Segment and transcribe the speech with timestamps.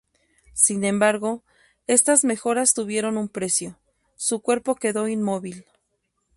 [0.55, 1.43] Sin embargo,
[1.85, 3.77] estas mejoras tuvieron un precio:
[4.15, 5.63] su cuerpo quedó inmóvil.